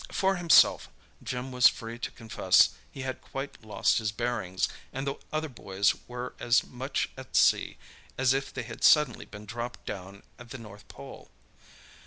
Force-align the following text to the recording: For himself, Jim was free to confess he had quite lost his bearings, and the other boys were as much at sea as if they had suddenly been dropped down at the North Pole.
For 0.11 0.37
himself, 0.37 0.89
Jim 1.21 1.51
was 1.51 1.67
free 1.67 1.99
to 1.99 2.09
confess 2.09 2.71
he 2.89 3.03
had 3.03 3.21
quite 3.21 3.63
lost 3.63 3.99
his 3.99 4.11
bearings, 4.11 4.67
and 4.91 5.05
the 5.05 5.13
other 5.31 5.47
boys 5.47 5.93
were 6.07 6.33
as 6.39 6.63
much 6.63 7.07
at 7.15 7.35
sea 7.35 7.77
as 8.17 8.33
if 8.33 8.51
they 8.51 8.63
had 8.63 8.83
suddenly 8.83 9.25
been 9.25 9.45
dropped 9.45 9.85
down 9.85 10.23
at 10.39 10.49
the 10.49 10.57
North 10.57 10.87
Pole. 10.87 11.29